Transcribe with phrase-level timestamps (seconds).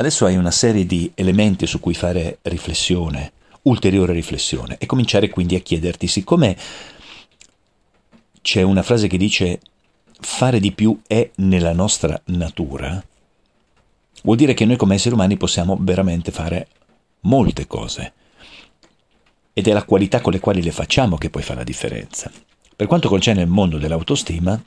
[0.00, 5.56] adesso hai una serie di elementi su cui fare riflessione, ulteriore riflessione, e cominciare quindi
[5.56, 6.56] a chiederti, siccome
[8.40, 9.60] c'è una frase che dice
[10.20, 13.04] fare di più è nella nostra natura,
[14.22, 16.68] vuol dire che noi come esseri umani possiamo veramente fare
[17.20, 18.12] molte cose.
[19.52, 22.30] Ed è la qualità con le quali le facciamo che poi fa la differenza.
[22.76, 24.62] Per quanto concerne il mondo dell'autostima,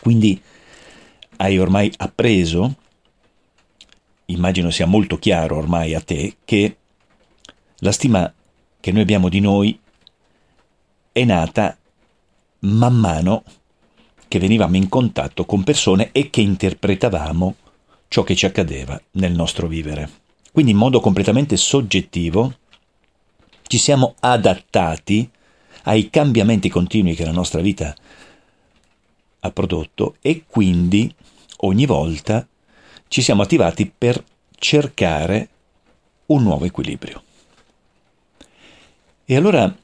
[0.00, 0.40] quindi
[1.38, 2.76] hai ormai appreso,
[4.30, 6.76] immagino sia molto chiaro ormai a te, che
[7.78, 8.32] la stima
[8.80, 9.78] che noi abbiamo di noi
[11.12, 11.76] è nata
[12.60, 13.42] man mano
[14.26, 17.54] che venivamo in contatto con persone e che interpretavamo
[18.08, 20.10] ciò che ci accadeva nel nostro vivere.
[20.52, 22.54] Quindi in modo completamente soggettivo
[23.66, 25.28] ci siamo adattati
[25.84, 27.94] ai cambiamenti continui che la nostra vita
[29.40, 31.12] ha prodotto e quindi
[31.58, 32.46] ogni volta
[33.08, 34.22] ci siamo attivati per
[34.58, 35.48] cercare
[36.26, 37.22] un nuovo equilibrio.
[39.24, 39.74] E allora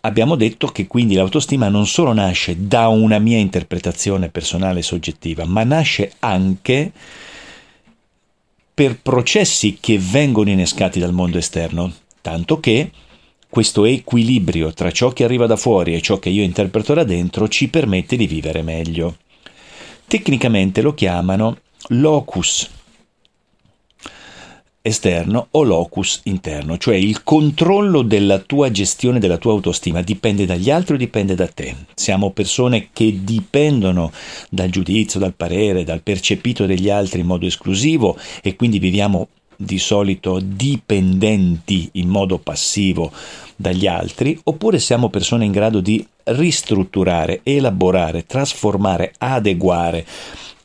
[0.00, 5.64] abbiamo detto che quindi l'autostima non solo nasce da una mia interpretazione personale soggettiva, ma
[5.64, 6.92] nasce anche
[8.74, 12.90] per processi che vengono innescati dal mondo esterno, tanto che
[13.48, 17.48] questo equilibrio tra ciò che arriva da fuori e ciò che io interpreto da dentro
[17.48, 19.16] ci permette di vivere meglio.
[20.06, 21.58] Tecnicamente lo chiamano
[21.88, 22.70] locus
[24.88, 30.70] esterno o locus interno, cioè il controllo della tua gestione della tua autostima dipende dagli
[30.70, 31.74] altri o dipende da te.
[31.94, 34.10] Siamo persone che dipendono
[34.48, 39.28] dal giudizio, dal parere, dal percepito degli altri in modo esclusivo e quindi viviamo
[39.60, 43.10] di solito dipendenti in modo passivo
[43.56, 50.06] dagli altri, oppure siamo persone in grado di ristrutturare, elaborare, trasformare, adeguare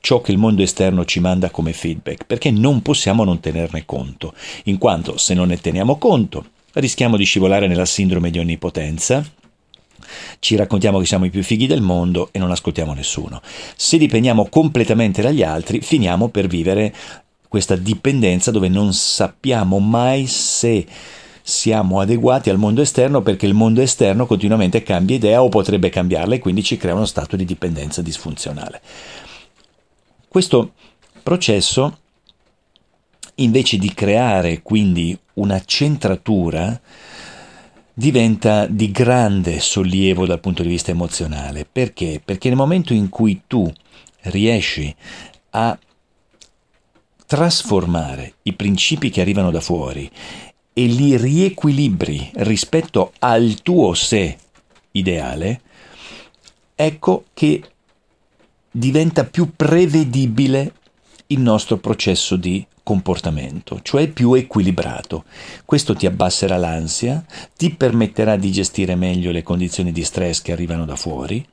[0.00, 4.34] ciò che il mondo esterno ci manda come feedback, perché non possiamo non tenerne conto,
[4.64, 9.24] in quanto se non ne teniamo conto rischiamo di scivolare nella sindrome di onnipotenza,
[10.38, 13.40] ci raccontiamo che siamo i più fighi del mondo e non ascoltiamo nessuno.
[13.76, 16.94] Se dipendiamo completamente dagli altri, finiamo per vivere
[17.48, 20.86] questa dipendenza dove non sappiamo mai se
[21.42, 26.34] siamo adeguati al mondo esterno perché il mondo esterno continuamente cambia idea o potrebbe cambiarla
[26.34, 28.80] e quindi ci crea uno stato di dipendenza disfunzionale.
[30.28, 30.74] Questo
[31.22, 31.98] processo,
[33.36, 36.80] invece di creare quindi una centratura,
[37.94, 41.66] diventa di grande sollievo dal punto di vista emozionale.
[41.70, 42.20] Perché?
[42.24, 43.72] Perché nel momento in cui tu
[44.22, 44.94] riesci
[45.50, 45.76] a
[47.26, 50.10] trasformare i principi che arrivano da fuori
[50.72, 54.36] e li riequilibri rispetto al tuo sé
[54.92, 55.60] ideale,
[56.74, 57.62] ecco che
[58.70, 60.72] diventa più prevedibile
[61.28, 65.24] il nostro processo di comportamento, cioè più equilibrato.
[65.66, 67.22] Questo ti abbasserà l'ansia,
[67.54, 71.46] ti permetterà di gestire meglio le condizioni di stress che arrivano da fuori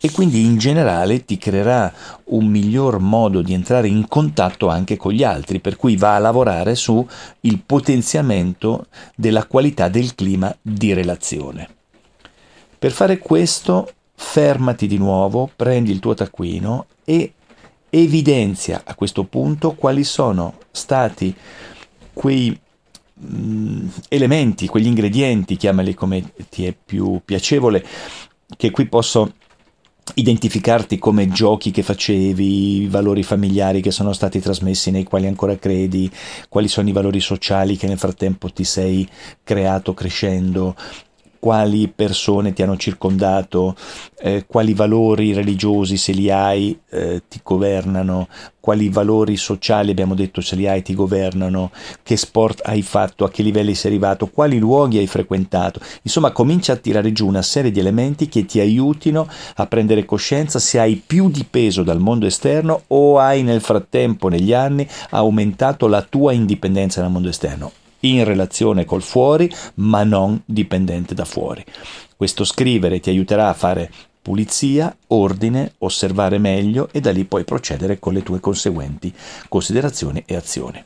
[0.00, 1.92] e quindi in generale ti creerà
[2.24, 6.18] un miglior modo di entrare in contatto anche con gli altri, per cui va a
[6.18, 7.06] lavorare su
[7.42, 11.68] il potenziamento della qualità del clima di relazione.
[12.76, 13.92] Per fare questo
[14.22, 17.32] fermati di nuovo, prendi il tuo taccuino e
[17.88, 21.34] evidenzia a questo punto quali sono stati
[22.12, 22.56] quei
[23.14, 27.84] mh, mm, elementi, quegli ingredienti, chiamali come ti è più piacevole,
[28.56, 29.32] che qui posso
[30.14, 36.10] identificarti come giochi che facevi, valori familiari che sono stati trasmessi nei quali ancora credi,
[36.48, 39.08] quali sono i valori sociali che nel frattempo ti sei
[39.42, 40.76] creato crescendo,
[41.40, 43.74] quali persone ti hanno circondato,
[44.20, 48.28] eh, quali valori religiosi, se li hai, eh, ti governano,
[48.60, 51.70] quali valori sociali, abbiamo detto, se li hai, ti governano,
[52.02, 55.80] che sport hai fatto, a che livelli sei arrivato, quali luoghi hai frequentato.
[56.02, 59.26] Insomma, comincia a tirare giù una serie di elementi che ti aiutino
[59.56, 64.28] a prendere coscienza se hai più di peso dal mondo esterno o hai nel frattempo,
[64.28, 70.40] negli anni, aumentato la tua indipendenza dal mondo esterno in relazione col fuori, ma non
[70.44, 71.64] dipendente da fuori.
[72.16, 73.90] Questo scrivere ti aiuterà a fare
[74.22, 79.12] pulizia, ordine, osservare meglio e da lì poi procedere con le tue conseguenti
[79.48, 80.84] considerazioni e azioni.